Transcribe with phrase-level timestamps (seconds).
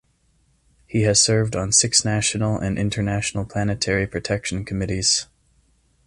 [0.87, 5.27] He has served on six national and international planetary protection committees.